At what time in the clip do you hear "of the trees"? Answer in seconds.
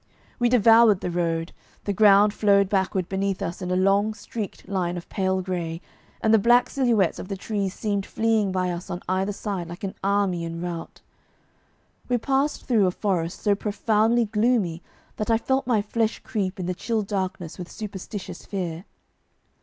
7.19-7.75